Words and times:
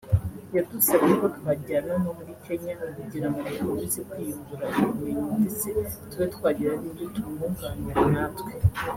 yadusabye 0.55 1.11
ko 1.21 1.27
twajyana 1.35 1.93
no 2.03 2.11
muri 2.17 2.33
Kenya 2.45 2.73
kugira 2.95 3.27
ngo 3.29 3.37
dukomeze 3.47 3.99
kwiyungura 4.09 4.65
ubumenyi 4.81 5.31
ndetse 5.41 5.67
tube 6.09 6.25
twagira 6.35 6.73
n’ibyo 6.79 7.05
tumwunganira 7.13 8.01
natwe 8.13 8.51